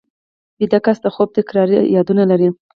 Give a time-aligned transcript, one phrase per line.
[0.59, 2.49] ویده کس د خوب تکراري یادونه لري